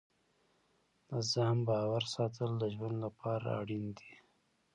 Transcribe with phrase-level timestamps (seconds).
[1.09, 4.11] د ځان باور ساتل د ژوند لپاره اړین دي.